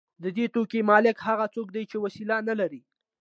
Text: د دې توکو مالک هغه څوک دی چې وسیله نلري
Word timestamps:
د 0.23 0.25
دې 0.37 0.45
توکو 0.53 0.79
مالک 0.89 1.17
هغه 1.27 1.45
څوک 1.55 1.67
دی 1.75 1.83
چې 1.91 1.97
وسیله 2.05 2.35
نلري 2.47 2.81